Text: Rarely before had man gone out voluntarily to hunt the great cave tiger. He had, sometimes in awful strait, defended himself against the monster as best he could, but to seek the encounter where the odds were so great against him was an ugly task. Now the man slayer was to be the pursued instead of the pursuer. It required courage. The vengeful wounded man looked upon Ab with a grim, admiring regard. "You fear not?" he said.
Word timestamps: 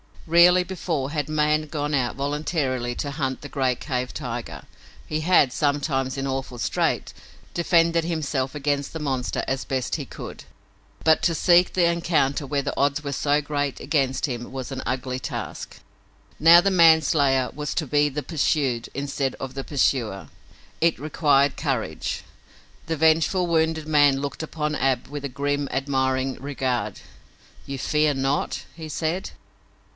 Rarely 0.25 0.63
before 0.63 1.11
had 1.11 1.27
man 1.29 1.63
gone 1.67 1.93
out 1.93 2.15
voluntarily 2.15 2.95
to 2.95 3.11
hunt 3.11 3.41
the 3.41 3.49
great 3.49 3.79
cave 3.81 4.13
tiger. 4.13 4.63
He 5.05 5.19
had, 5.21 5.51
sometimes 5.51 6.17
in 6.17 6.25
awful 6.25 6.57
strait, 6.57 7.13
defended 7.53 8.05
himself 8.05 8.55
against 8.55 8.93
the 8.93 8.99
monster 8.99 9.43
as 9.47 9.65
best 9.65 9.97
he 9.97 10.05
could, 10.05 10.45
but 11.03 11.21
to 11.23 11.35
seek 11.35 11.73
the 11.73 11.85
encounter 11.85 12.47
where 12.47 12.61
the 12.61 12.75
odds 12.79 13.03
were 13.03 13.11
so 13.11 13.41
great 13.41 13.79
against 13.79 14.25
him 14.25 14.51
was 14.51 14.71
an 14.71 14.81
ugly 14.85 15.19
task. 15.19 15.79
Now 16.39 16.61
the 16.61 16.71
man 16.71 17.01
slayer 17.01 17.51
was 17.53 17.75
to 17.75 17.85
be 17.85 18.07
the 18.07 18.23
pursued 18.23 18.89
instead 18.95 19.35
of 19.35 19.53
the 19.53 19.65
pursuer. 19.65 20.29
It 20.79 20.97
required 20.97 21.57
courage. 21.57 22.23
The 22.87 22.97
vengeful 22.97 23.45
wounded 23.45 23.87
man 23.87 24.21
looked 24.21 24.41
upon 24.41 24.75
Ab 24.75 25.07
with 25.07 25.25
a 25.25 25.29
grim, 25.29 25.67
admiring 25.71 26.35
regard. 26.39 27.01
"You 27.67 27.77
fear 27.77 28.13
not?" 28.15 28.63
he 28.75 28.89
said. 28.89 29.31